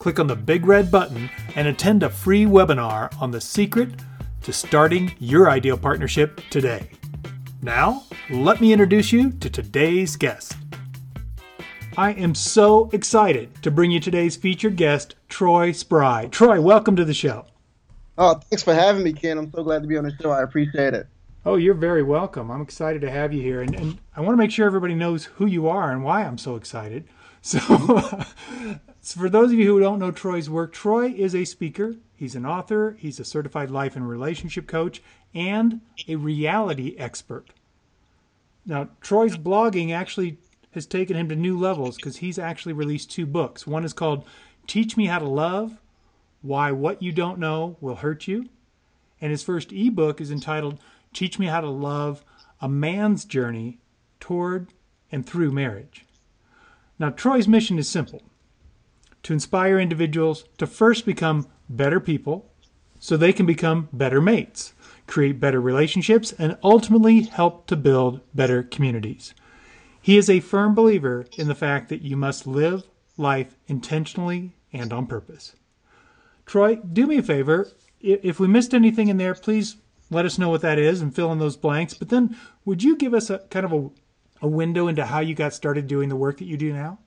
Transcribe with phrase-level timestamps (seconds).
[0.00, 3.90] click on the big red button and attend a free webinar on the secret
[4.42, 6.90] to starting your ideal partnership today.
[7.60, 10.56] Now, let me introduce you to today's guest.
[11.98, 16.28] I am so excited to bring you today's featured guest, Troy Spry.
[16.30, 17.44] Troy, welcome to the show.
[18.16, 19.36] Oh, thanks for having me, Ken.
[19.36, 20.30] I'm so glad to be on the show.
[20.30, 21.08] I appreciate it.
[21.44, 22.50] Oh, you're very welcome.
[22.50, 23.60] I'm excited to have you here.
[23.60, 26.38] And, and I want to make sure everybody knows who you are and why I'm
[26.38, 27.06] so excited.
[27.42, 27.58] So,
[29.00, 32.34] so, for those of you who don't know Troy's work, Troy is a speaker, he's
[32.34, 35.02] an author, he's a certified life and relationship coach,
[35.34, 37.48] and a reality expert.
[38.66, 40.38] Now, Troy's blogging actually
[40.72, 43.66] has taken him to new levels because he's actually released two books.
[43.66, 44.24] One is called
[44.66, 45.80] Teach Me How to Love
[46.42, 48.48] Why What You Don't Know Will Hurt You.
[49.20, 50.78] And his first ebook is entitled
[51.12, 52.24] Teach Me How to Love
[52.60, 53.78] A Man's Journey
[54.20, 54.68] Toward
[55.10, 56.04] and Through Marriage.
[57.00, 58.20] Now, Troy's mission is simple
[59.22, 62.52] to inspire individuals to first become better people
[62.98, 64.74] so they can become better mates,
[65.06, 69.34] create better relationships, and ultimately help to build better communities.
[70.02, 72.84] He is a firm believer in the fact that you must live
[73.16, 75.56] life intentionally and on purpose.
[76.44, 77.72] Troy, do me a favor.
[78.00, 79.76] If we missed anything in there, please
[80.10, 81.94] let us know what that is and fill in those blanks.
[81.94, 83.90] But then, would you give us a kind of a
[84.42, 86.98] a window into how you got started doing the work that you do now?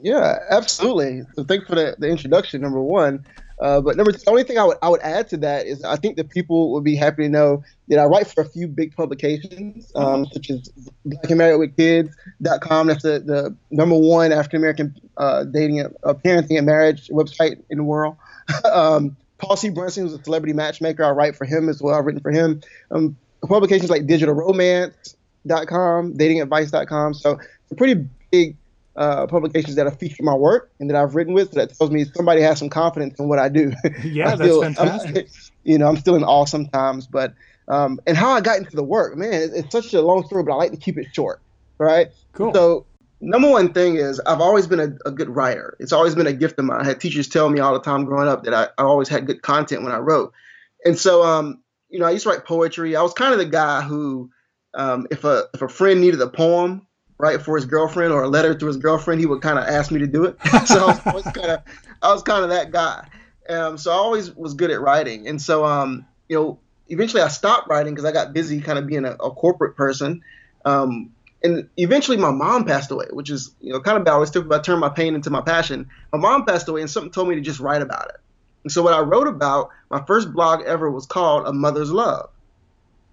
[0.00, 1.22] Yeah, absolutely.
[1.34, 3.24] So thanks for the, the introduction, number one.
[3.60, 5.82] Uh, but number two, the only thing I would I would add to that is
[5.82, 8.68] I think that people would be happy to know that I write for a few
[8.68, 10.68] big publications, um, such as
[11.04, 12.86] Black and Married with Kids.com.
[12.86, 17.78] That's the, the number one African American uh, dating, uh, parenting, and marriage website in
[17.78, 18.16] the world.
[18.64, 19.70] um, Paul C.
[19.70, 21.94] Brunson, who's a celebrity matchmaker, I write for him as well.
[21.94, 22.60] I've written for him.
[22.92, 27.14] Um, publications like Digital Romance, datingadvice.com, datingadvice.com.
[27.14, 28.56] So it's a pretty big
[28.96, 31.52] uh, publications that have featured my work and that I've written with.
[31.52, 33.72] So that tells me somebody has some confidence in what I do.
[34.02, 35.16] Yeah, that's fantastic.
[35.26, 35.32] I'm,
[35.64, 37.34] you know, I'm still in awe sometimes, but
[37.68, 40.42] um, and how I got into the work, man, it's, it's such a long story,
[40.42, 41.40] but I like to keep it short,
[41.78, 42.08] right?
[42.32, 42.52] Cool.
[42.54, 42.86] So
[43.20, 45.76] number one thing is I've always been a, a, good writer.
[45.78, 46.80] It's always been a gift of mine.
[46.80, 49.26] I had teachers tell me all the time growing up that I, I always had
[49.26, 50.32] good content when I wrote.
[50.84, 52.96] And so, um, you know, I used to write poetry.
[52.96, 54.30] I was kind of the guy who
[54.78, 56.86] um, if a if a friend needed a poem
[57.18, 59.90] right for his girlfriend or a letter to his girlfriend, he would kind of ask
[59.90, 60.36] me to do it.
[60.66, 61.62] so I was kind of
[62.02, 63.06] I was kind of that guy.
[63.48, 67.28] Um, so I always was good at writing, and so um, you know, eventually I
[67.28, 70.22] stopped writing because I got busy, kind of being a, a corporate person.
[70.64, 71.12] Um,
[71.42, 74.12] and eventually my mom passed away, which is you know kind of bad.
[74.12, 75.88] I always talk about turn my pain into my passion.
[76.12, 78.20] My mom passed away, and something told me to just write about it.
[78.62, 82.28] And so what I wrote about, my first blog ever was called A Mother's Love.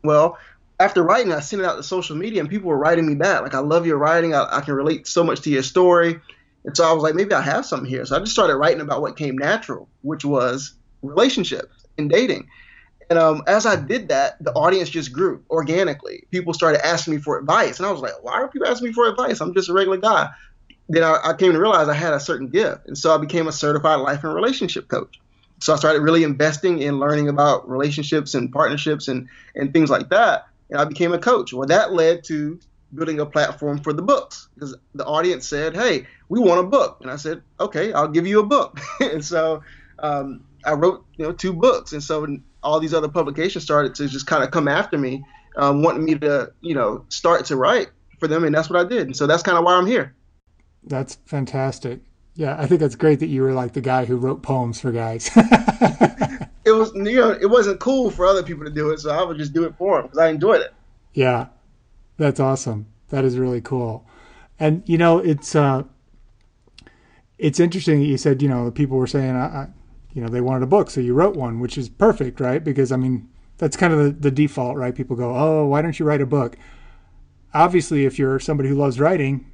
[0.03, 0.37] Well,
[0.79, 3.41] after writing, I sent it out to social media, and people were writing me back.
[3.41, 4.33] Like, I love your writing.
[4.33, 6.19] I, I, can relate so much to your story.
[6.65, 8.05] And so I was like, maybe I have something here.
[8.05, 12.49] So I just started writing about what came natural, which was relationships and dating.
[13.09, 16.23] And um, as I did that, the audience just grew organically.
[16.31, 17.77] People started asking me for advice.
[17.77, 19.39] And I was like, why are people asking me for advice?
[19.39, 20.29] I'm just a regular guy.
[20.89, 22.87] Then I, I came to realize I had a certain gift.
[22.87, 25.19] And so I became a certified life and relationship coach.
[25.61, 30.09] So I started really investing in learning about relationships and partnerships and, and things like
[30.09, 31.53] that and I became a coach.
[31.53, 32.59] Well, that led to
[32.93, 36.99] building a platform for the books because the audience said, "Hey, we want a book,"
[37.01, 39.63] and I said, "Okay, I'll give you a book." and so
[39.99, 42.25] um, I wrote, you know, two books, and so
[42.63, 45.23] all these other publications started to just kind of come after me,
[45.57, 47.89] um, wanting me to, you know, start to write
[48.19, 49.07] for them, and that's what I did.
[49.07, 50.15] And so that's kind of why I'm here.
[50.83, 52.01] That's fantastic.
[52.35, 54.91] Yeah, I think that's great that you were like the guy who wrote poems for
[54.91, 55.29] guys.
[56.65, 59.23] it was you know it wasn't cool for other people to do it, so I
[59.23, 60.73] would just do it for them because I enjoyed it.
[61.13, 61.47] Yeah,
[62.17, 62.87] that's awesome.
[63.09, 64.05] That is really cool.
[64.59, 65.83] And you know, it's uh,
[67.37, 69.67] it's interesting that you said you know people were saying I, I,
[70.13, 72.63] you know they wanted a book, so you wrote one, which is perfect, right?
[72.63, 74.93] Because I mean that's kind of the, the default, right?
[74.93, 76.57] People go, oh, why don't you write a book?
[77.53, 79.49] Obviously, if you're somebody who loves writing,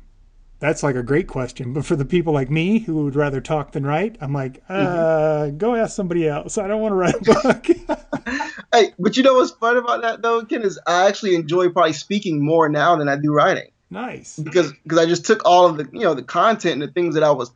[0.61, 1.73] that's like a great question.
[1.73, 4.73] But for the people like me who would rather talk than write, I'm like, uh,
[4.73, 5.57] mm-hmm.
[5.57, 6.57] go ask somebody else.
[6.57, 8.37] I don't want to write a book.
[8.73, 11.93] hey, but you know what's fun about that though, Ken, is I actually enjoy probably
[11.93, 13.71] speaking more now than I do writing.
[13.89, 14.37] Nice.
[14.37, 17.15] Because because I just took all of the you know the content and the things
[17.15, 17.51] that I was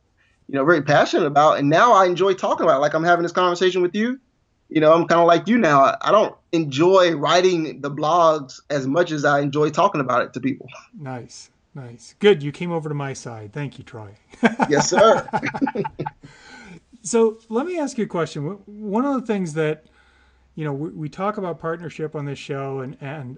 [0.48, 2.78] you know very passionate about, and now I enjoy talking about.
[2.78, 2.82] It.
[2.82, 4.20] Like I'm having this conversation with you.
[4.70, 5.82] you know, I'm kind of like you now.
[5.82, 10.34] I, I don't enjoy writing the blogs as much as I enjoy talking about it
[10.34, 10.68] to people.
[11.00, 12.42] Nice, nice, good.
[12.42, 13.54] You came over to my side.
[13.54, 14.16] Thank you, Troy.
[14.70, 15.28] yes, sir.
[17.04, 18.44] so let me ask you a question.
[18.66, 19.86] One of the things that
[20.56, 23.38] you know we, we talk about partnership on this show, and and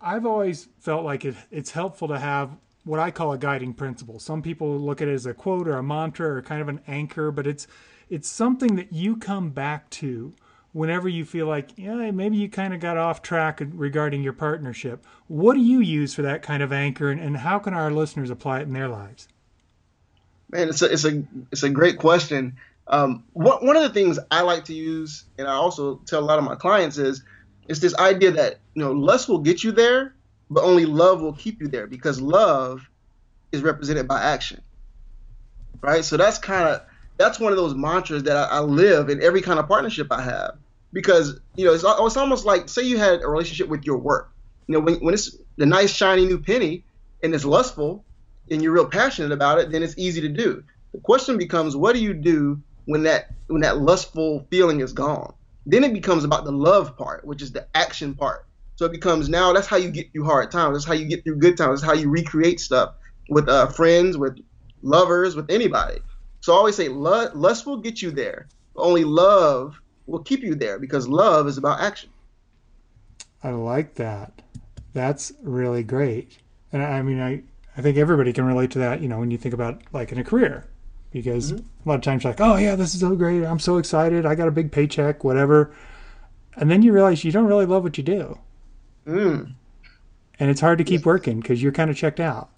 [0.00, 4.18] I've always felt like it, it's helpful to have what I call a guiding principle.
[4.20, 6.80] Some people look at it as a quote or a mantra or kind of an
[6.86, 7.66] anchor, but it's
[8.08, 10.34] it's something that you come back to
[10.76, 15.02] whenever you feel like, yeah, maybe you kind of got off track regarding your partnership.
[15.26, 18.28] What do you use for that kind of anchor, and, and how can our listeners
[18.28, 19.26] apply it in their lives?
[20.50, 22.56] Man, it's a it's a it's a great question.
[22.86, 26.26] Um, one one of the things I like to use, and I also tell a
[26.26, 27.24] lot of my clients is,
[27.68, 30.14] it's this idea that you know lust will get you there,
[30.50, 32.86] but only love will keep you there because love
[33.50, 34.60] is represented by action,
[35.80, 36.04] right?
[36.04, 36.82] So that's kind of
[37.16, 40.20] that's one of those mantras that I, I, live in every kind of partnership I
[40.20, 40.58] have
[40.96, 44.30] because you know it's, it's almost like say you had a relationship with your work.
[44.66, 46.86] You know, when when it's the nice shiny new penny
[47.22, 48.06] and it's lustful
[48.50, 50.64] and you're real passionate about it, then it's easy to do.
[50.94, 55.34] The question becomes, what do you do when that when that lustful feeling is gone?
[55.66, 58.46] Then it becomes about the love part, which is the action part.
[58.76, 60.76] So it becomes now that's how you get through hard times.
[60.76, 61.82] That's how you get through good times.
[61.82, 62.94] That's how you recreate stuff
[63.28, 64.38] with uh, friends, with
[64.80, 65.98] lovers, with anybody.
[66.40, 68.48] So I always say lust will get you there.
[68.74, 72.10] But Only love will keep you there because love is about action.
[73.42, 74.42] I like that.
[74.92, 76.38] That's really great.
[76.72, 77.42] And I mean, I,
[77.76, 80.18] I think everybody can relate to that, you know, when you think about like in
[80.18, 80.64] a career,
[81.12, 81.64] because mm-hmm.
[81.84, 83.44] a lot of times like, oh yeah, this is so great.
[83.44, 84.26] I'm so excited.
[84.26, 85.74] I got a big paycheck, whatever.
[86.56, 88.38] And then you realize you don't really love what you do.
[89.06, 89.52] Mm.
[90.38, 92.50] And it's hard to keep working because you're kind of checked out.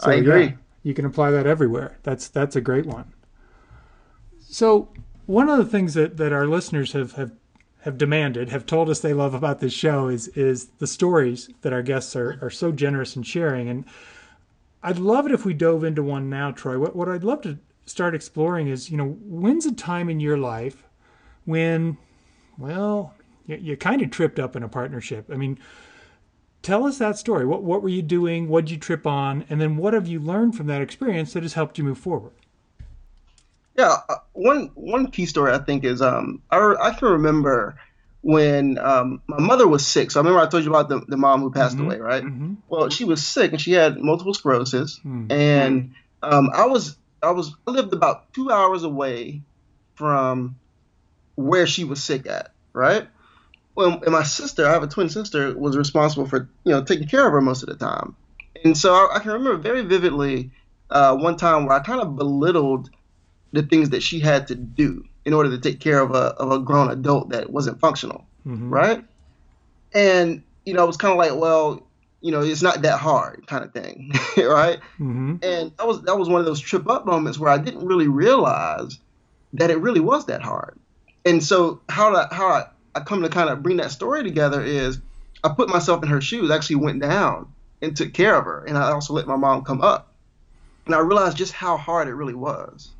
[0.00, 0.44] So, I agree.
[0.44, 1.98] Yeah, you can apply that everywhere.
[2.02, 3.12] That's that's a great one.
[4.40, 4.88] So
[5.30, 7.32] one of the things that, that our listeners have, have
[7.82, 11.72] have demanded, have told us they love about this show is is the stories that
[11.72, 13.68] our guests are, are so generous in sharing.
[13.68, 13.84] And
[14.82, 16.78] I'd love it if we dove into one now, Troy.
[16.78, 20.36] What what I'd love to start exploring is, you know, when's a time in your
[20.36, 20.84] life
[21.44, 21.96] when,
[22.58, 23.14] well,
[23.46, 25.30] you, you kind of tripped up in a partnership.
[25.32, 25.58] I mean,
[26.60, 27.46] tell us that story.
[27.46, 28.48] What what were you doing?
[28.48, 29.46] What did you trip on?
[29.48, 32.32] And then what have you learned from that experience that has helped you move forward?
[33.80, 37.80] Yeah, uh, one one key story I think is um I I can remember
[38.22, 40.10] when um, my mother was sick.
[40.10, 41.86] So I remember I told you about the, the mom who passed mm-hmm.
[41.86, 42.22] away, right?
[42.22, 42.54] Mm-hmm.
[42.68, 45.32] Well, she was sick and she had multiple sclerosis, mm-hmm.
[45.32, 49.40] and um, I was I was I lived about two hours away
[49.94, 50.56] from
[51.36, 53.08] where she was sick at, right?
[53.74, 57.08] well, and my sister, I have a twin sister, was responsible for you know taking
[57.08, 58.14] care of her most of the time,
[58.64, 60.50] and so I, I can remember very vividly
[60.90, 62.90] uh, one time where I kind of belittled
[63.52, 66.50] the things that she had to do in order to take care of a of
[66.50, 68.70] a grown adult that wasn't functional, mm-hmm.
[68.70, 69.04] right?
[69.92, 71.86] And you know, it was kind of like, well,
[72.20, 74.78] you know, it's not that hard, kind of thing, right?
[74.98, 75.36] Mm-hmm.
[75.42, 78.08] And that was that was one of those trip up moments where I didn't really
[78.08, 78.98] realize
[79.54, 80.78] that it really was that hard.
[81.24, 84.62] And so how I, how I I come to kind of bring that story together
[84.62, 85.00] is
[85.42, 88.76] I put myself in her shoes, actually went down and took care of her, and
[88.76, 90.12] I also let my mom come up,
[90.86, 92.90] and I realized just how hard it really was,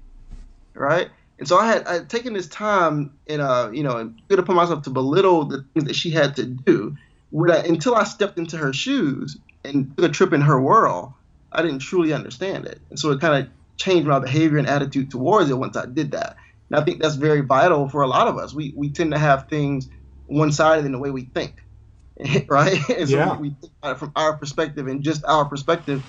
[0.75, 1.11] right?
[1.39, 4.39] And so I had I had taken this time and uh you know and good
[4.39, 6.97] upon myself to belittle the things that she had to do,
[7.51, 11.13] I, until I stepped into her shoes and took a trip in her world,
[11.51, 15.11] I didn't truly understand it, and so it kind of changed my behavior and attitude
[15.11, 16.37] towards it once I did that.
[16.71, 18.53] And I think that's very vital for a lot of us.
[18.53, 19.89] We we tend to have things
[20.27, 21.57] one sided in the way we think,
[22.49, 22.79] right?
[22.97, 23.37] and so yeah.
[23.39, 26.05] we, we think about it from our perspective and just our perspective.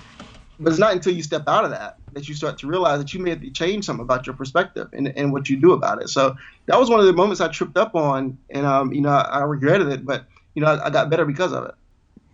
[0.62, 3.14] But it's not until you step out of that that you start to realize that
[3.14, 6.02] you may have to change something about your perspective and, and what you do about
[6.02, 6.08] it.
[6.08, 9.10] So that was one of the moments I tripped up on, and um, you know,
[9.10, 11.74] I, I regretted it, but you know, I, I, got better because of it.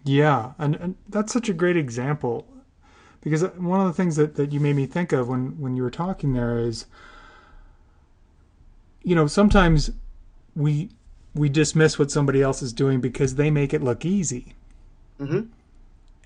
[0.04, 2.46] Yeah, and, and that's such a great example
[3.20, 5.82] because one of the things that, that you made me think of when when you
[5.82, 6.86] were talking there is
[9.02, 9.90] you know, sometimes
[10.54, 10.90] we
[11.34, 14.54] we dismiss what somebody else is doing because they make it look easy.
[15.20, 15.50] Mm-hmm.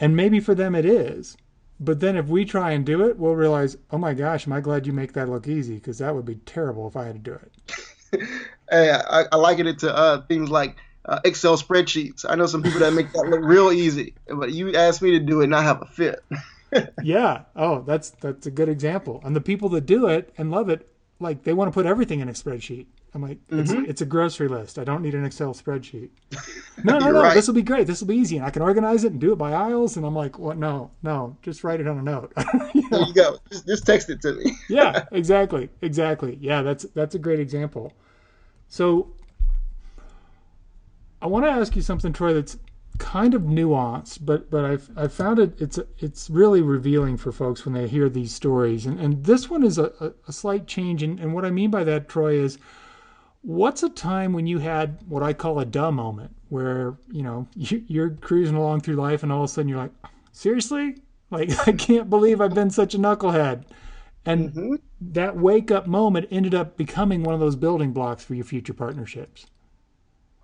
[0.00, 1.36] And maybe for them it is.
[1.82, 4.60] But then if we try and do it, we'll realize, oh my gosh, am I
[4.60, 5.74] glad you make that look easy?
[5.74, 8.22] Because that would be terrible if I had to do it.
[8.70, 12.24] hey, I, I liken it to uh, things like uh, Excel spreadsheets.
[12.28, 15.18] I know some people that make that look real easy, but you asked me to
[15.18, 16.24] do it and I have a fit.
[17.02, 17.42] yeah.
[17.56, 19.20] Oh, that's that's a good example.
[19.24, 22.20] And the people that do it and love it like they want to put everything
[22.20, 22.86] in a spreadsheet.
[23.14, 23.84] I'm like, it's, mm-hmm.
[23.90, 24.78] it's a grocery list.
[24.78, 26.10] I don't need an Excel spreadsheet.
[26.84, 27.22] No, no, no.
[27.22, 27.34] Right.
[27.34, 27.86] This will be great.
[27.86, 29.98] This will be easy, and I can organize it and do it by aisles.
[29.98, 30.56] And I'm like, what?
[30.56, 31.36] No, no.
[31.42, 32.32] Just write it on a note.
[32.74, 32.98] you know?
[32.98, 33.38] There you go.
[33.50, 34.52] Just, just text it to me.
[34.70, 36.38] yeah, exactly, exactly.
[36.40, 37.92] Yeah, that's that's a great example.
[38.68, 39.12] So
[41.20, 42.56] I want to ask you something, Troy, that's
[42.98, 47.66] kind of nuanced, but but I've I've found it it's it's really revealing for folks
[47.66, 48.86] when they hear these stories.
[48.86, 51.02] And and this one is a, a slight change.
[51.02, 52.58] And, and what I mean by that, Troy, is
[53.42, 57.46] what's a time when you had what I call a duh moment, where you know
[57.56, 59.92] you, are cruising along through life, and all of a sudden you're like,
[60.32, 60.96] seriously,
[61.30, 63.64] like I can't believe I've been such a knucklehead.
[64.24, 64.74] And mm-hmm.
[65.00, 68.72] that wake up moment ended up becoming one of those building blocks for your future
[68.72, 69.46] partnerships.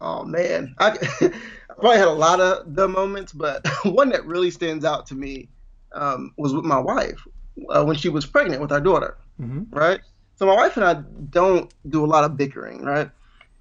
[0.01, 0.91] Oh man, I,
[1.21, 5.15] I probably had a lot of the moments, but one that really stands out to
[5.15, 5.49] me
[5.93, 7.25] um, was with my wife
[7.71, 9.17] uh, when she was pregnant with our daughter.
[9.41, 9.77] Mm-hmm.
[9.77, 10.01] Right.
[10.39, 13.11] So my wife and I don't do a lot of bickering, right?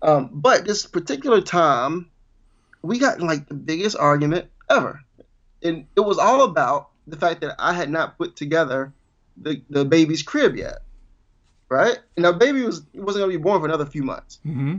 [0.03, 2.11] Um, but this particular time,
[2.83, 5.01] we got like the biggest argument ever,
[5.63, 8.93] and it was all about the fact that I had not put together
[9.37, 10.79] the, the baby's crib yet,
[11.67, 11.97] right?
[12.15, 14.37] And our baby was wasn't gonna be born for another few months.
[14.45, 14.77] Mm-hmm.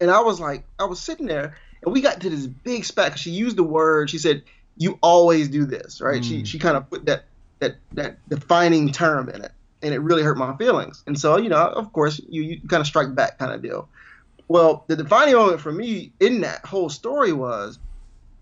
[0.00, 3.16] And I was like, I was sitting there, and we got to this big spat.
[3.20, 4.10] She used the word.
[4.10, 4.42] She said,
[4.76, 6.22] "You always do this," right?
[6.22, 6.24] Mm.
[6.24, 7.26] She she kind of put that
[7.60, 11.02] that that defining term in it, and it really hurt my feelings.
[11.06, 13.88] And so, you know, of course, you you kind of strike back, kind of deal.
[14.48, 17.78] Well, the defining moment for me in that whole story was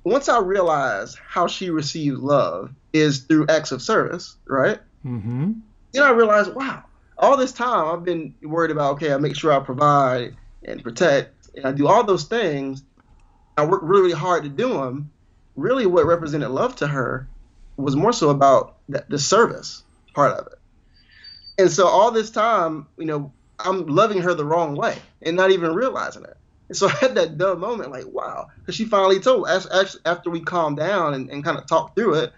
[0.05, 4.79] once I realized how she received love is through acts of service, right?
[5.05, 5.53] Mm-hmm.
[5.93, 6.85] Then I realized, wow,
[7.19, 11.49] all this time I've been worried about, okay, I make sure I provide and protect,
[11.55, 12.83] and I do all those things.
[13.57, 15.11] I work really, really hard to do them.
[15.57, 17.29] Really, what represented love to her
[17.77, 19.83] was more so about the service
[20.15, 20.58] part of it.
[21.59, 25.51] And so all this time, you know, I'm loving her the wrong way and not
[25.51, 26.37] even realizing it.
[26.69, 30.31] And so I had that dumb moment, like, wow, because she finally told, actually, after
[30.31, 32.33] we calmed down and, and kind of talked through it,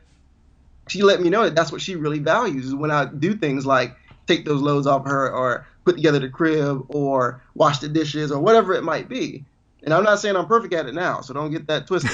[0.89, 3.65] she let me know that that's what she really values is when I do things
[3.65, 3.97] like
[4.27, 8.41] take those loads off her or put together the crib or wash the dishes or
[8.41, 9.45] whatever it might be.
[9.83, 12.11] And I'm not saying I'm perfect at it now, so don't get that twisted.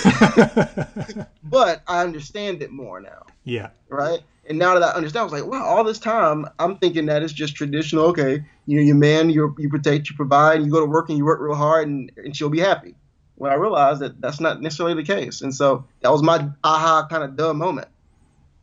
[1.43, 3.23] but I understand it more now.
[3.45, 3.71] Yeah.
[3.89, 4.21] Right?
[4.49, 7.23] And now that I understand, I was like, wow, all this time I'm thinking that
[7.23, 8.05] it's just traditional.
[8.07, 11.19] Okay, you know, your man, you you protect, you provide, you go to work and
[11.19, 12.95] you work real hard, and, and she'll be happy.
[13.37, 17.07] When I realized that that's not necessarily the case, and so that was my aha
[17.11, 17.89] kind of dumb moment.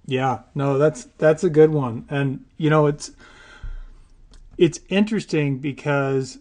[0.06, 3.12] Yeah, no, that's that's a good one, and you know it's
[4.58, 6.40] it's interesting because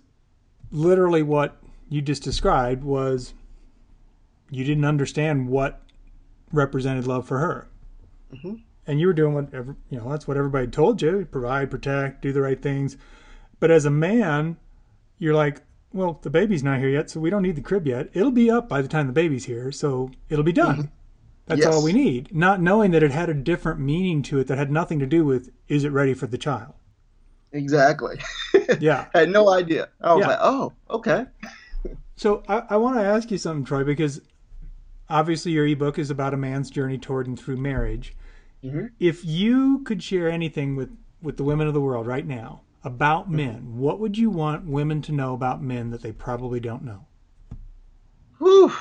[0.70, 1.56] literally what
[1.88, 3.34] you just described was
[4.50, 5.80] you didn't understand what
[6.52, 7.68] represented love for her,
[8.34, 8.54] mm-hmm.
[8.86, 10.10] And you were doing whatever you know.
[10.10, 12.96] That's what everybody told you: provide, protect, do the right things.
[13.60, 14.56] But as a man,
[15.18, 15.62] you're like,
[15.92, 18.08] well, the baby's not here yet, so we don't need the crib yet.
[18.12, 20.76] It'll be up by the time the baby's here, so it'll be done.
[20.76, 20.86] Mm-hmm.
[21.46, 21.74] That's yes.
[21.74, 22.34] all we need.
[22.34, 25.24] Not knowing that it had a different meaning to it that had nothing to do
[25.24, 26.74] with is it ready for the child.
[27.52, 28.18] Exactly.
[28.80, 29.06] Yeah.
[29.12, 29.88] I had no idea.
[30.00, 30.28] I was yeah.
[30.28, 31.26] like, oh, okay.
[32.16, 34.20] so I, I want to ask you something, Troy, because
[35.10, 38.14] obviously your ebook is about a man's journey toward and through marriage.
[38.64, 38.86] Mm-hmm.
[39.00, 43.24] If you could share anything with, with the women of the world right now about
[43.24, 43.36] mm-hmm.
[43.36, 47.06] men, what would you want women to know about men that they probably don't know?
[48.38, 48.72] Whew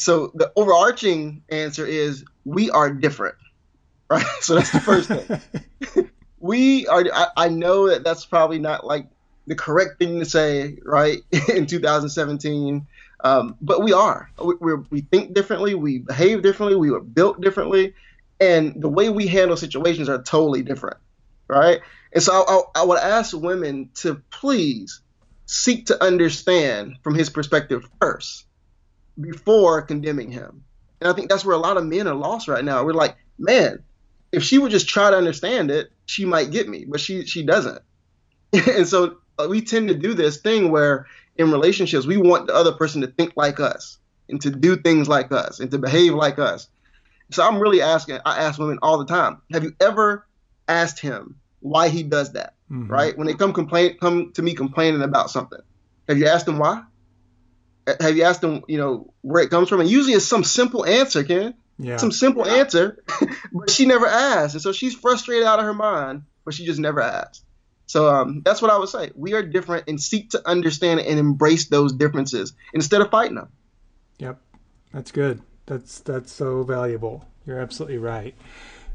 [0.00, 3.36] so the overarching answer is we are different,
[4.10, 4.26] right?
[4.40, 6.10] So that's the first thing.
[6.40, 7.04] we are.
[7.12, 9.06] I, I, know that that's probably not like
[9.46, 12.86] the correct thing to say, right, in 2017.
[13.22, 14.30] Um, but we are.
[14.42, 15.74] We, we think differently.
[15.74, 16.76] We behave differently.
[16.76, 17.94] We were built differently,
[18.40, 20.96] and the way we handle situations are totally different,
[21.48, 21.80] right?
[22.12, 25.02] And so I, I, I would ask women to please
[25.46, 28.46] seek to understand from his perspective first
[29.20, 30.64] before condemning him.
[31.00, 32.84] And I think that's where a lot of men are lost right now.
[32.84, 33.82] We're like, man,
[34.32, 37.42] if she would just try to understand it, she might get me, but she she
[37.42, 37.82] doesn't.
[38.52, 41.06] and so uh, we tend to do this thing where
[41.36, 45.08] in relationships we want the other person to think like us and to do things
[45.08, 46.68] like us and to behave like us.
[47.30, 50.26] So I'm really asking, I ask women all the time, have you ever
[50.68, 52.54] asked him why he does that?
[52.70, 52.90] Mm-hmm.
[52.90, 53.16] Right?
[53.16, 55.60] When they come complain come to me complaining about something.
[56.08, 56.82] Have you asked them why?
[58.00, 59.80] have you asked them, you know, where it comes from?
[59.80, 61.54] And usually it's some simple answer, Ken.
[61.78, 61.96] Yeah.
[61.96, 63.02] Some simple answer,
[63.52, 66.78] but she never asked, and so she's frustrated out of her mind, but she just
[66.78, 67.42] never asked.
[67.86, 69.10] So um, that's what I would say.
[69.14, 73.48] We are different, and seek to understand and embrace those differences instead of fighting them.
[74.18, 74.38] Yep,
[74.92, 75.40] that's good.
[75.70, 77.24] That's that's so valuable.
[77.46, 78.34] You're absolutely right.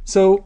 [0.03, 0.45] So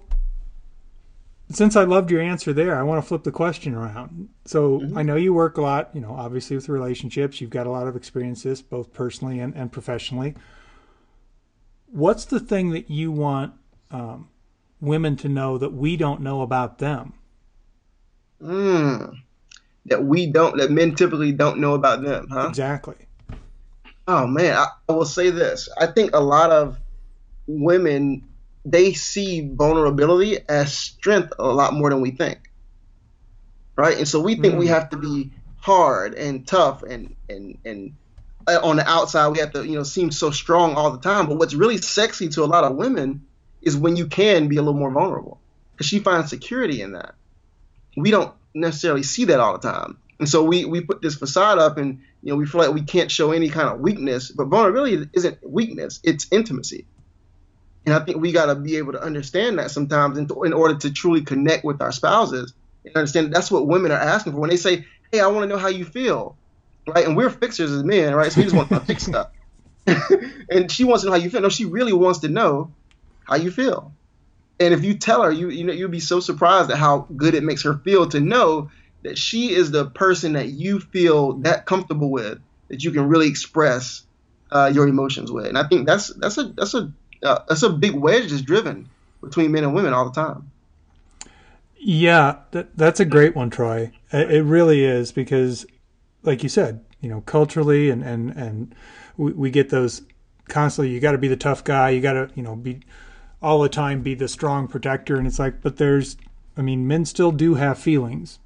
[1.50, 4.30] since I loved your answer there, I want to flip the question around.
[4.46, 4.96] So mm-hmm.
[4.96, 7.42] I know you work a lot, you know, obviously with relationships.
[7.42, 10.36] You've got a lot of experiences, both personally and, and professionally.
[11.88, 13.54] What's the thing that you want
[13.90, 14.30] um,
[14.80, 17.14] women to know that we don't know about them?
[18.40, 19.16] Mm.
[19.86, 22.48] that we don't that men typically don't know about them, huh?
[22.50, 23.09] Exactly.
[24.12, 25.70] Oh man, I, I will say this.
[25.78, 26.80] I think a lot of
[27.46, 28.28] women
[28.66, 32.40] they see vulnerability as strength a lot more than we think.
[33.76, 34.00] Right?
[34.00, 34.58] And so we think mm.
[34.58, 37.94] we have to be hard and tough and and and
[38.48, 41.28] uh, on the outside we have to you know seem so strong all the time
[41.28, 43.24] but what's really sexy to a lot of women
[43.62, 45.40] is when you can be a little more vulnerable
[45.74, 47.14] because she finds security in that
[47.98, 51.60] we don't necessarily see that all the time and so we we put this facade
[51.60, 54.46] up and you know we feel like we can't show any kind of weakness but
[54.46, 56.88] vulnerability isn't weakness it's intimacy
[57.86, 60.76] and i think we got to be able to understand that sometimes in, in order
[60.76, 62.54] to truly connect with our spouses
[62.86, 65.44] and understand that that's what women are asking for when they say hey, I want
[65.44, 66.38] to know how you feel,
[66.88, 67.06] right?
[67.06, 68.32] And we're fixers as men, right?
[68.32, 69.30] So we just want to fix stuff.
[70.50, 71.42] and she wants to know how you feel.
[71.42, 72.76] No, she really wants to know
[73.24, 73.94] how you feel.
[74.60, 77.34] And if you tell her, you you know you'll be so surprised at how good
[77.34, 78.72] it makes her feel to know
[79.04, 83.28] that she is the person that you feel that comfortable with that you can really
[83.28, 84.04] express
[84.52, 85.46] uh, your emotions with.
[85.46, 86.92] And I think that's that's a that's a
[87.24, 88.90] uh, that's a big wedge that's driven
[89.22, 90.52] between men and women all the time.
[91.78, 93.92] Yeah, that, that's a great one, Troy.
[94.12, 95.66] It, it, really is because,
[96.24, 98.76] like you said, you know, culturally and and and
[99.18, 100.02] we, we get those
[100.50, 100.94] constantly.
[100.94, 101.92] You got to be the tough guy.
[101.92, 102.82] You got to you know be
[103.42, 105.18] all the time be the strong protector.
[105.18, 106.18] And it's like, but there's,
[106.58, 108.40] I mean, men still do have feelings.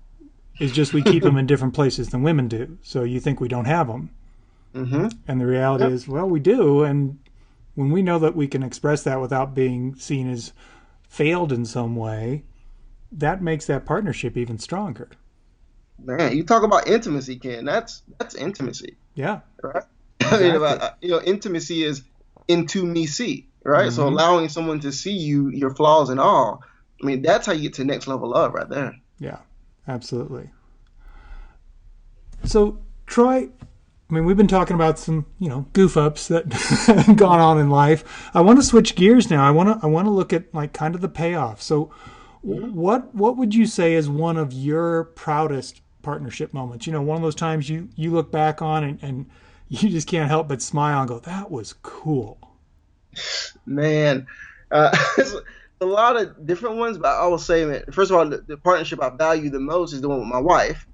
[0.59, 2.77] It's just we keep them in different places than women do.
[2.81, 4.11] So you think we don't have them,
[4.73, 5.07] mm-hmm.
[5.27, 5.93] and the reality yep.
[5.93, 6.83] is, well, we do.
[6.83, 7.19] And
[7.75, 10.53] when we know that we can express that without being seen as
[11.07, 12.43] failed in some way
[13.19, 15.09] that makes that partnership even stronger.
[16.03, 17.65] Man, you talk about intimacy, Ken.
[17.65, 18.97] That's that's intimacy.
[19.15, 19.41] Yeah.
[19.61, 19.83] Right.
[20.19, 20.47] Exactly.
[20.47, 22.03] I mean, about, you know, intimacy is
[22.47, 23.87] into me see, right?
[23.87, 23.95] Mm-hmm.
[23.95, 26.63] So allowing someone to see you, your flaws and all.
[27.01, 28.95] I mean, that's how you get to next level love, right there.
[29.19, 29.37] Yeah,
[29.87, 30.49] absolutely.
[32.45, 33.49] So, Troy,
[34.09, 37.59] I mean, we've been talking about some, you know, goof ups that have gone on
[37.59, 38.29] in life.
[38.33, 39.43] I want to switch gears now.
[39.43, 41.61] I want to I want to look at like kind of the payoff.
[41.61, 41.91] So,
[42.41, 46.85] what what would you say is one of your proudest partnership moments?
[46.85, 49.25] You know, one of those times you you look back on and, and
[49.69, 52.37] you just can't help but smile and go, "That was cool."
[53.65, 54.27] Man,
[54.69, 54.95] uh,
[55.83, 58.57] a lot of different ones, but I will say, man, first of all, the, the
[58.57, 60.87] partnership I value the most is the one with my wife,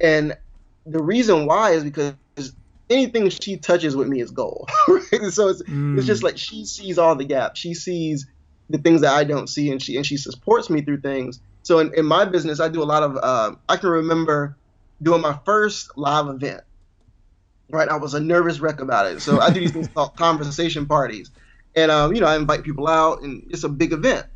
[0.00, 0.36] and
[0.84, 2.14] the reason why is because
[2.88, 4.70] anything she touches with me is gold.
[4.88, 5.32] Right?
[5.32, 5.96] So it's mm.
[5.98, 7.60] it's just like she sees all the gaps.
[7.60, 8.26] She sees
[8.70, 11.40] the things that I don't see, and she and she supports me through things.
[11.62, 13.16] So in, in my business, I do a lot of.
[13.16, 14.56] Uh, I can remember
[15.02, 16.62] doing my first live event.
[17.68, 19.20] Right, I was a nervous wreck about it.
[19.20, 21.30] So I do these things called conversation parties,
[21.76, 24.26] and um, you know I invite people out, and it's a big event.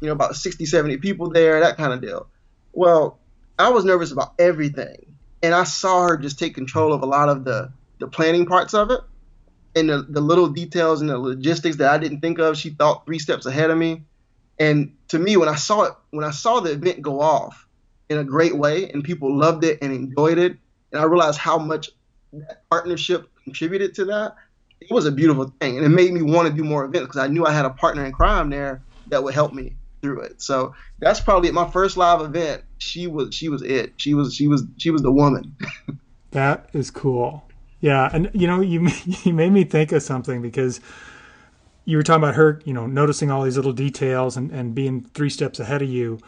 [0.00, 2.28] You know, about 60, 70 people there, that kind of deal.
[2.72, 3.18] Well,
[3.58, 7.28] I was nervous about everything, and I saw her just take control of a lot
[7.28, 9.00] of the the planning parts of it
[9.76, 12.56] and the, the little details and the logistics that I didn't think of.
[12.56, 14.04] She thought three steps ahead of me.
[14.58, 17.68] And to me, when I saw it, when I saw the event go off
[18.08, 20.56] in a great way and people loved it and enjoyed it,
[20.92, 21.90] and I realized how much
[22.32, 24.36] that partnership contributed to that,
[24.88, 25.76] it was a beautiful thing.
[25.76, 27.70] And it made me want to do more events because I knew I had a
[27.70, 30.40] partner in crime there that would help me through it.
[30.40, 32.62] So that's probably my first live event.
[32.78, 33.94] She was she was it.
[33.96, 35.56] She was she was she was the woman.
[36.30, 37.44] that is cool.
[37.80, 38.88] Yeah, and you know, you
[39.24, 40.80] you made me think of something because
[41.84, 45.02] you were talking about her, you know, noticing all these little details and and being
[45.14, 46.18] three steps ahead of you.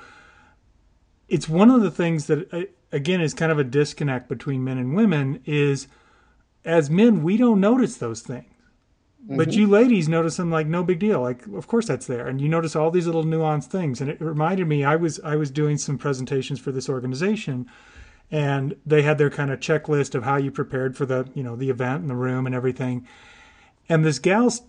[1.29, 4.79] It's one of the things that uh, again is kind of a disconnect between men
[4.79, 5.89] and women is
[6.65, 8.47] as men we don't notice those things.
[9.25, 9.37] Mm-hmm.
[9.37, 11.21] But you ladies notice them like no big deal.
[11.21, 12.27] Like of course that's there.
[12.27, 14.01] And you notice all these little nuanced things.
[14.01, 17.69] And it reminded me I was I was doing some presentations for this organization
[18.31, 21.57] and they had their kind of checklist of how you prepared for the you know
[21.57, 23.07] the event and the room and everything
[23.89, 24.63] and this gal's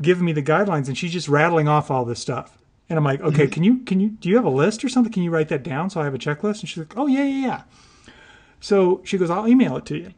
[0.00, 3.20] giving me the guidelines and she's just rattling off all this stuff and i'm like
[3.20, 3.52] okay mm-hmm.
[3.52, 5.62] can you can you do you have a list or something can you write that
[5.62, 7.62] down so i have a checklist and she's like oh yeah yeah yeah
[8.60, 10.12] so she goes i'll email it to you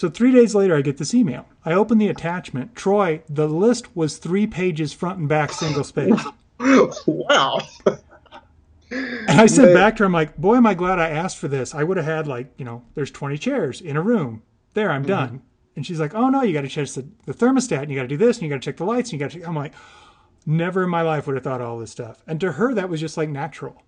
[0.00, 3.94] so three days later i get this email i open the attachment troy the list
[3.96, 6.24] was three pages front and back single space
[7.06, 7.58] wow
[8.90, 11.46] and I said back to her, I'm like, boy, am I glad I asked for
[11.46, 11.74] this.
[11.74, 14.42] I would have had like, you know, there's 20 chairs in a room.
[14.74, 15.08] There, I'm mm-hmm.
[15.08, 15.42] done.
[15.76, 18.02] And she's like, oh no, you got to check the, the, thermostat and you got
[18.02, 19.42] to do this and you got to check the lights and you got to.
[19.44, 19.74] I'm like,
[20.44, 22.22] never in my life would have thought all this stuff.
[22.26, 23.82] And to her, that was just like natural.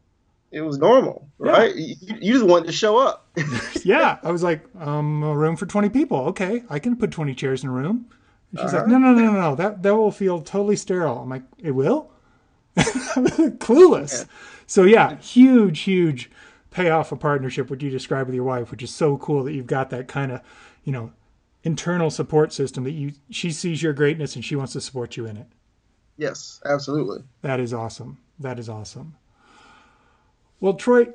[0.53, 1.75] It was normal, right?
[1.75, 3.27] You, you, just wanted to show up.
[3.85, 6.19] yeah, I was like, um, a room for 20 people.
[6.29, 8.07] Okay, I can put 20 chairs in a room.
[8.51, 8.83] And she's uh-huh.
[8.83, 11.19] like, no, no, no, no, no, that that will feel totally sterile.
[11.19, 12.13] I'm like, it will.
[12.77, 14.21] Clueless.
[14.21, 14.25] Yeah.
[14.67, 16.31] So yeah, huge, huge
[16.73, 19.53] pay off a partnership, what you describe with your wife, which is so cool that
[19.53, 20.41] you've got that kind of,
[20.85, 21.13] you know,
[21.65, 25.27] internal support system that you she sees your greatness and she wants to support you
[25.27, 25.47] in it.
[26.17, 27.23] Yes, absolutely.
[27.43, 28.19] That is awesome.
[28.39, 29.17] That is awesome.
[30.63, 31.09] Well, Troy,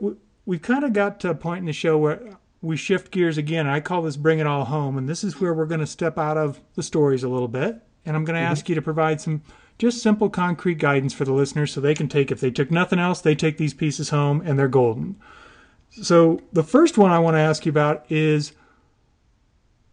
[0.46, 2.20] we've kind of got to a point in the show where
[2.62, 3.66] we shift gears again.
[3.66, 6.18] I call this bring it all home, and this is where we're going to step
[6.18, 8.52] out of the stories a little bit, and I'm going to mm-hmm.
[8.52, 9.42] ask you to provide some
[9.78, 13.00] just simple, concrete guidance for the listeners so they can take, if they took nothing
[13.00, 15.16] else, they take these pieces home and they're golden.
[15.92, 18.52] So, the first one I want to ask you about is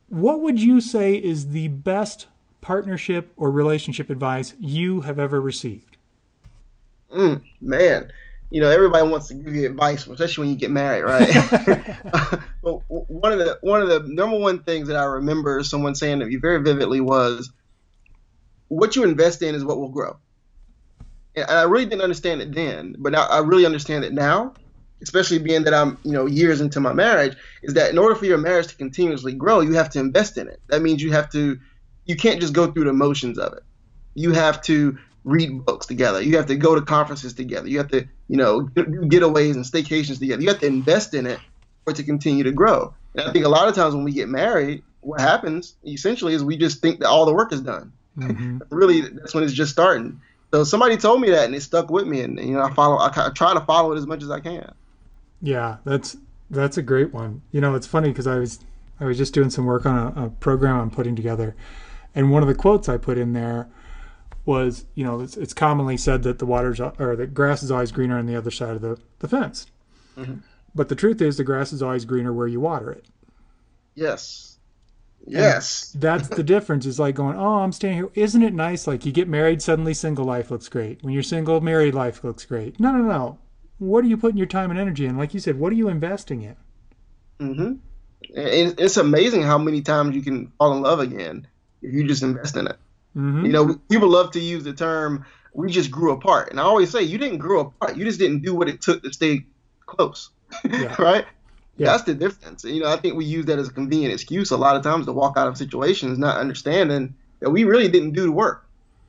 [0.09, 2.27] what would you say is the best
[2.61, 5.97] partnership or relationship advice you have ever received?
[7.15, 8.11] Mm, man,
[8.51, 11.29] you know everybody wants to give you advice, especially when you get married, right?
[12.63, 16.21] but one of the one of the number one things that I remember someone saying
[16.21, 17.53] to me very vividly was,
[18.69, 20.19] "What you invest in is what will grow."
[21.37, 24.55] And I really didn't understand it then, but now I really understand it now
[25.05, 28.25] especially being that I'm, you know, years into my marriage, is that in order for
[28.25, 30.61] your marriage to continuously grow, you have to invest in it.
[30.69, 31.59] That means you have to,
[32.07, 33.63] you can't just go through the motions of it.
[34.15, 36.23] You have to read books together.
[36.23, 37.69] You have to go to conferences together.
[37.69, 40.43] You have to, you know, do getaways and staycations together.
[40.43, 41.39] You have to invest in it
[41.85, 42.95] for it to continue to grow.
[43.15, 46.43] And I think a lot of times when we get married, what happens essentially is
[46.43, 47.93] we just think that all the work is done.
[48.19, 48.59] Mm-hmm.
[48.71, 50.21] really, that's when it's just starting.
[50.53, 52.99] So somebody told me that, and it stuck with me, and you know, I follow.
[52.99, 54.73] I try to follow it as much as I can.
[55.43, 56.17] Yeah, that's
[56.49, 57.43] that's a great one.
[57.51, 58.61] You know, it's funny because I was
[59.01, 61.57] I was just doing some work on a, a, program I'm putting together,
[62.15, 63.69] and one of the quotes I put in there
[64.45, 67.93] was, you know, it's, it's commonly said that the water's or the grass is always
[67.93, 69.67] greener on the other side of the the fence,
[70.17, 70.37] mm-hmm.
[70.75, 73.07] but the truth is the grass is always greener where you water it.
[73.95, 74.59] Yes.
[75.27, 75.95] Yes.
[75.95, 76.85] And that's the difference.
[76.85, 78.11] Is like going, oh, I'm staying here.
[78.15, 78.87] Isn't it nice?
[78.87, 81.03] Like you get married, suddenly single life looks great.
[81.03, 82.79] When you're single, married life looks great.
[82.79, 83.39] No, no, no
[83.79, 85.17] what are you putting your time and energy in?
[85.17, 86.57] Like you said, what are you investing in?
[87.41, 87.73] Mm-hmm.
[88.23, 91.47] It's amazing how many times you can fall in love again
[91.83, 92.77] if you just invest in it.
[93.17, 93.47] Mm-hmm.
[93.47, 96.91] You know, people love to use the term "we just grew apart," and I always
[96.91, 97.97] say you didn't grow apart.
[97.97, 99.47] You just didn't do what it took to stay
[99.87, 100.31] close,
[100.65, 100.95] yeah.
[101.03, 101.25] right?
[101.77, 101.87] Yeah.
[101.87, 102.65] That's the difference.
[102.65, 105.07] You know, I think we use that as a convenient excuse a lot of times
[105.07, 108.67] to walk out of situations, not understanding that we really didn't do the work.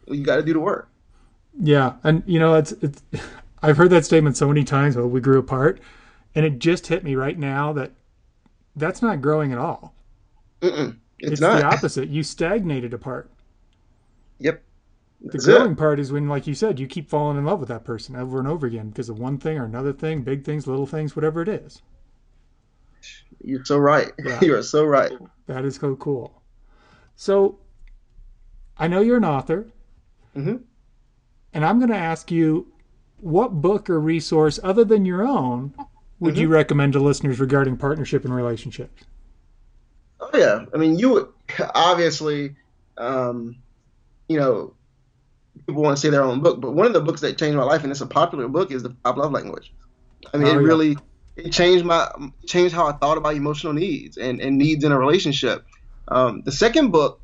[0.07, 0.89] You got to do the work.
[1.59, 3.01] Yeah, and you know, it's it's.
[3.61, 4.95] I've heard that statement so many times.
[4.95, 5.79] Well, we grew apart,
[6.35, 7.91] and it just hit me right now that
[8.75, 9.95] that's not growing at all.
[10.61, 11.59] Mm-mm, it's, it's not.
[11.59, 12.09] the opposite.
[12.09, 13.31] You stagnated apart.
[14.39, 14.63] Yep.
[15.21, 15.77] the growing it.
[15.77, 18.39] part is when, like you said, you keep falling in love with that person over
[18.39, 21.41] and over again because of one thing or another thing, big things, little things, whatever
[21.41, 21.81] it is.
[23.43, 24.11] You're so right.
[24.23, 24.39] Yeah.
[24.41, 25.11] You are so right.
[25.47, 26.41] That is so cool.
[27.15, 27.59] So,
[28.77, 29.67] I know you're an author,
[30.35, 30.57] mm-hmm.
[31.53, 32.73] and I'm going to ask you
[33.19, 35.73] what book or resource other than your own
[36.19, 36.41] would mm-hmm.
[36.41, 39.03] you recommend to listeners regarding partnership and relationships?
[40.19, 41.33] Oh yeah, I mean, you
[41.73, 42.55] obviously,
[42.97, 43.57] um,
[44.27, 44.73] you know,
[45.67, 47.63] people want to say their own book, but one of the books that changed my
[47.63, 49.69] life, and it's a popular book, is the Five Love Languages.
[50.33, 50.67] I mean, oh, it yeah.
[50.67, 50.97] really
[51.35, 52.09] it changed my
[52.45, 55.65] changed how I thought about emotional needs and, and needs in a relationship.
[56.07, 57.21] Um, the second book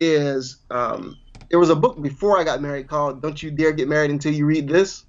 [0.00, 1.18] is um,
[1.50, 4.32] there was a book before I got married called "Don't You Dare Get Married Until
[4.32, 5.04] You Read This."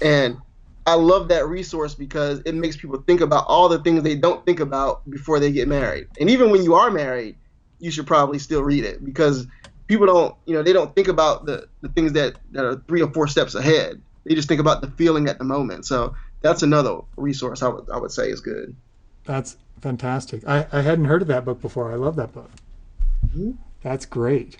[0.00, 0.38] And
[0.86, 4.44] I love that resource because it makes people think about all the things they don't
[4.46, 6.06] think about before they get married.
[6.18, 7.36] And even when you are married,
[7.78, 9.46] you should probably still read it because
[9.88, 13.02] people don't, you know, they don't think about the, the things that, that are three
[13.02, 14.00] or four steps ahead.
[14.24, 15.86] They just think about the feeling at the moment.
[15.86, 18.76] So that's another resource I would I would say is good.
[19.24, 20.46] That's fantastic.
[20.46, 21.90] I, I hadn't heard of that book before.
[21.90, 22.50] I love that book.
[23.26, 23.52] Mm-hmm.
[23.82, 24.58] That's great.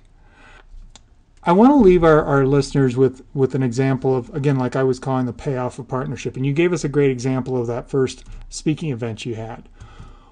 [1.44, 4.82] I want to leave our, our listeners with, with an example of, again, like I
[4.82, 6.36] was calling the payoff of partnership.
[6.36, 9.68] And you gave us a great example of that first speaking event you had.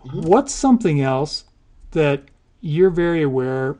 [0.05, 0.23] Mm-hmm.
[0.23, 1.45] What's something else
[1.93, 2.25] that
[2.61, 3.79] you're very aware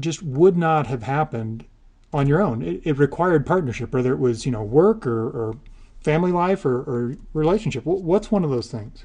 [0.00, 1.64] just would not have happened
[2.12, 2.62] on your own?
[2.62, 5.56] It, it required partnership, whether it was, you know, work or, or
[6.02, 7.84] family life or, or relationship.
[7.84, 9.04] What's one of those things?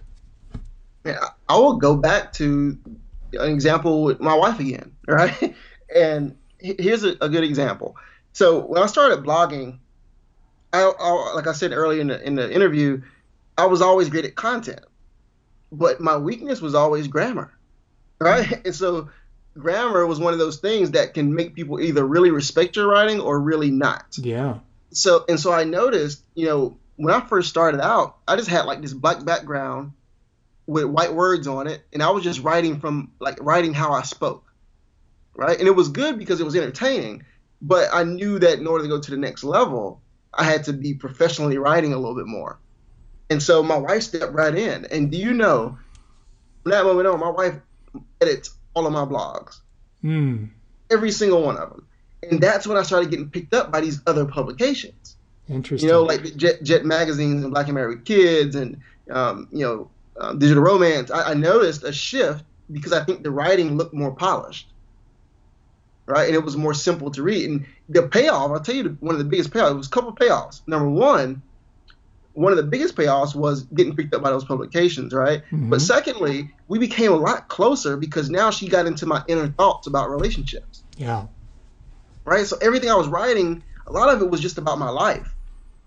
[1.05, 2.77] Yeah, I will go back to
[3.33, 5.55] an example with my wife again, right?
[5.95, 7.95] And here's a, a, good example.
[8.33, 9.79] So when I started blogging,
[10.73, 13.01] I, I, like I said earlier in the, in the interview,
[13.57, 14.81] I was always great at content,
[15.71, 17.51] but my weakness was always grammar,
[18.19, 18.65] right?
[18.65, 19.09] And so
[19.57, 23.19] grammar was one of those things that can make people either really respect your writing
[23.19, 24.17] or really not.
[24.17, 24.59] Yeah.
[24.91, 28.65] So and so I noticed, you know, when I first started out, I just had
[28.65, 29.93] like this black background
[30.65, 34.03] with white words on it, and I was just writing from like writing how I
[34.03, 34.49] spoke
[35.39, 35.57] right?
[35.57, 37.23] And it was good because it was entertaining,
[37.61, 40.01] but I knew that in order to go to the next level,
[40.33, 42.59] I had to be professionally writing a little bit more.
[43.29, 44.85] And so my wife stepped right in.
[44.85, 45.77] And do you know,
[46.63, 47.55] from that moment on, my wife
[48.19, 49.59] edits all of my blogs,
[50.03, 50.49] Mm.
[50.89, 51.85] every single one of them.
[52.29, 55.15] And that's when I started getting picked up by these other publications.
[55.47, 55.87] Interesting.
[55.87, 58.79] You know, like Jet, Jet magazines and Black and Married Kids and,
[59.09, 61.11] um, you know, um, Digital Romance.
[61.11, 64.67] I, I noticed a shift because I think the writing looked more polished.
[66.05, 66.27] Right.
[66.27, 67.49] And it was more simple to read.
[67.49, 69.91] And the payoff, I'll tell you, the, one of the biggest payoffs, it was a
[69.91, 70.61] couple of payoffs.
[70.67, 71.41] Number one,
[72.33, 75.43] one of the biggest payoffs was getting picked up by those publications, right?
[75.51, 75.69] Mhm.
[75.69, 79.87] But secondly, we became a lot closer because now she got into my inner thoughts
[79.87, 81.25] about relationships, yeah.
[82.25, 82.45] right?
[82.45, 85.33] So everything I was writing, a lot of it was just about my life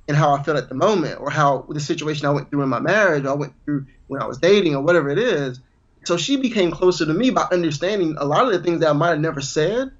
[0.08, 2.68] and how I felt at the moment or how the situation I went through in
[2.68, 5.60] my marriage or I went through when I was dating or whatever it is.
[6.04, 8.92] So she became closer to me by understanding a lot of the things that I
[8.92, 9.92] might have never said,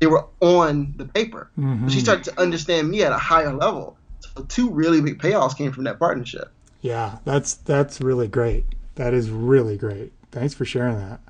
[0.00, 1.50] they were on the paper.
[1.58, 1.90] Mhm.
[1.90, 3.97] She started to understand me at a higher level.
[4.20, 6.50] So two really big payoffs came from that partnership.
[6.80, 8.64] Yeah, that's that's really great.
[8.96, 10.12] That is really great.
[10.30, 11.20] Thanks for sharing that.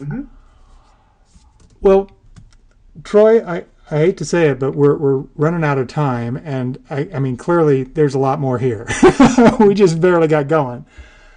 [0.00, 0.28] Mhm.
[1.80, 2.10] Well,
[3.04, 6.82] Troy, I, I hate to say it, but we're we're running out of time, and
[6.90, 8.86] I I mean clearly there's a lot more here.
[9.60, 10.86] we just barely got going.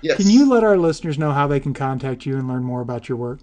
[0.01, 0.17] Yes.
[0.17, 3.09] Can you let our listeners know how they can contact you and learn more about
[3.09, 3.39] your work?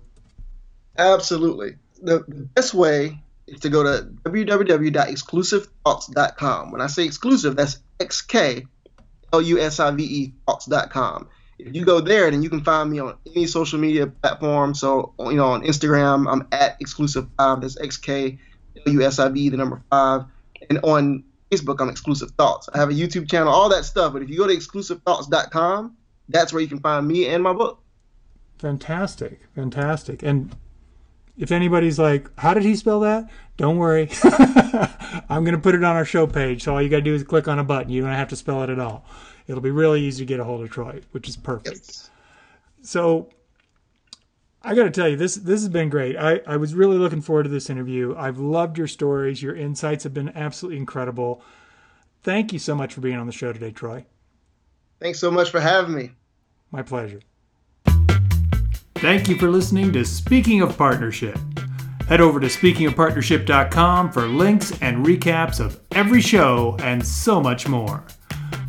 [0.97, 1.77] Absolutely.
[2.03, 3.23] The, the best way
[3.61, 6.73] to go to www.xklusivethoughts.com.
[6.73, 8.67] When I say exclusive, that's X K
[9.33, 11.29] L U S I V E thoughts.com.
[11.59, 14.75] If you go there, then you can find me on any social media platform.
[14.75, 17.63] So, you know, on Instagram, I'm at exclusive5.
[17.63, 18.39] That's X K
[18.87, 20.25] L U S I V, the number five.
[20.69, 22.69] And on Facebook, I'm exclusive thoughts.
[22.73, 24.13] I have a YouTube channel, all that stuff.
[24.13, 25.97] But if you go to xklusivethoughts.com,
[26.29, 27.83] that's where you can find me and my book.
[28.59, 30.23] Fantastic, fantastic.
[30.23, 30.55] And
[31.39, 34.11] if anybody's like, "How did he spell that?" Don't worry,
[35.29, 36.65] I'm going to put it on our show page.
[36.65, 37.91] So all you got to do is click on a button.
[37.91, 39.07] You don't have to spell it at all.
[39.47, 41.77] It'll be really easy to get a hold of Troy, which is perfect.
[41.77, 42.11] Yes.
[42.83, 43.31] So
[44.63, 46.17] I got to tell you, this this has been great.
[46.17, 48.15] I, I was really looking forward to this interview.
[48.17, 49.41] I've loved your stories.
[49.43, 51.41] Your insights have been absolutely incredible.
[52.23, 54.05] Thank you so much for being on the show today, Troy.
[55.01, 56.11] Thanks so much for having me.
[56.73, 57.21] My pleasure.
[59.07, 61.39] Thank you for listening to Speaking of Partnership.
[62.09, 68.03] Head over to speakingofpartnership.com for links and recaps of every show and so much more.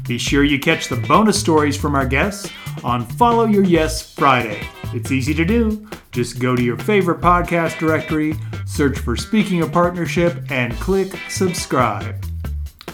[0.07, 2.51] Be sure you catch the bonus stories from our guests
[2.83, 4.61] on Follow Your Yes Friday.
[4.93, 5.89] It's easy to do.
[6.11, 8.35] Just go to your favorite podcast directory,
[8.67, 12.23] search for Speaking of Partnership, and click subscribe.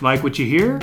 [0.01, 0.79] Like what you hear?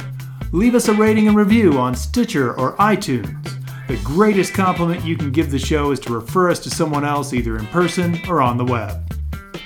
[0.53, 3.60] Leave us a rating and review on Stitcher or iTunes.
[3.91, 7.33] The greatest compliment you can give the show is to refer us to someone else
[7.33, 9.13] either in person or on the web.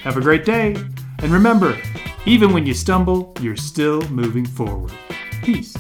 [0.03, 0.77] Have a great day,
[1.19, 1.79] and remember,
[2.25, 4.93] even when you stumble, you're still moving forward.
[5.43, 5.77] Peace.